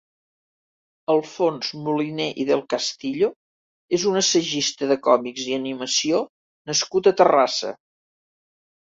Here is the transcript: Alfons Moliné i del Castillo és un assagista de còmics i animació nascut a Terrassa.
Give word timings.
Alfons 1.15 1.67
Moliné 1.87 2.25
i 2.43 2.45
del 2.51 2.63
Castillo 2.73 3.29
és 3.97 4.05
un 4.11 4.17
assagista 4.21 4.89
de 4.93 4.97
còmics 5.09 5.43
i 5.51 5.53
animació 5.59 6.23
nascut 6.71 7.11
a 7.11 7.15
Terrassa. 7.21 7.75